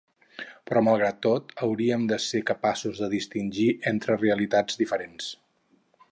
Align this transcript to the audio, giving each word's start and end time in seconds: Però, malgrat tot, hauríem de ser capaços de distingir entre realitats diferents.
Però, 0.69 0.81
malgrat 0.85 1.17
tot, 1.25 1.51
hauríem 1.67 2.07
de 2.11 2.19
ser 2.27 2.41
capaços 2.49 3.01
de 3.03 3.09
distingir 3.11 3.67
entre 3.91 4.17
realitats 4.23 4.81
diferents. 4.81 5.29